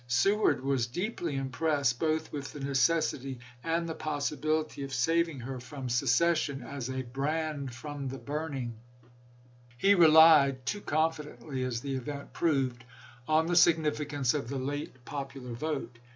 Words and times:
Seward 0.07 0.63
was 0.63 0.87
deeply 0.87 1.35
impressed 1.35 1.99
both 1.99 2.31
with 2.33 2.53
the 2.53 2.59
necessity 2.59 3.37
and 3.63 3.87
the 3.87 3.93
possibility 3.93 4.81
of 4.81 4.91
saving 4.91 5.41
her 5.41 5.59
from 5.59 5.81
Mar. 5.81 5.89
9, 5.89 5.89
1861. 5.91 7.07
VIRGINIA 7.07 7.71
423 7.71 8.69
He 9.77 9.93
re 9.93 10.07
ch. 10.07 10.09
xxv. 10.09 10.13
lied 10.13 10.65
(too 10.65 10.81
confidently, 10.81 11.63
as 11.63 11.81
the 11.81 11.93
event 11.95 12.33
proved) 12.33 12.83
on 13.27 13.45
the 13.45 13.55
significance 13.55 14.33
of 14.33 14.49
the 14.49 14.57
late 14.57 15.05
popular 15.05 15.53
vote. 15.53 15.99